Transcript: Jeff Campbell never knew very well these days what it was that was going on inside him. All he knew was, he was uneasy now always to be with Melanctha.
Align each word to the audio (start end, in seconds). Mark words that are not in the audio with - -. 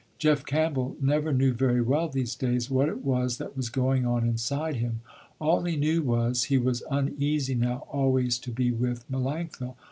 Jeff 0.17 0.43
Campbell 0.43 0.95
never 0.99 1.31
knew 1.31 1.53
very 1.53 1.79
well 1.79 2.09
these 2.09 2.33
days 2.33 2.71
what 2.71 2.89
it 2.89 3.05
was 3.05 3.37
that 3.37 3.55
was 3.55 3.69
going 3.69 4.03
on 4.03 4.25
inside 4.27 4.77
him. 4.77 5.01
All 5.39 5.61
he 5.63 5.77
knew 5.77 6.01
was, 6.01 6.45
he 6.45 6.57
was 6.57 6.81
uneasy 6.89 7.53
now 7.53 7.85
always 7.87 8.39
to 8.39 8.49
be 8.51 8.71
with 8.71 9.05
Melanctha. 9.11 9.75